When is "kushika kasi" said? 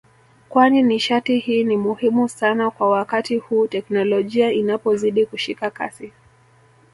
5.25-6.13